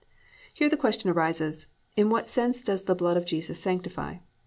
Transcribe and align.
Here 0.51 0.67
the 0.67 0.77
question 0.81 1.11
arises, 1.11 1.67
In 1.95 2.09
what 2.09 2.27
sense 2.27 2.63
does 2.63 2.85
the 2.85 2.95
blood 2.95 3.17
of 3.17 3.25
Jesus 3.27 3.61
sanctify? 3.61 4.15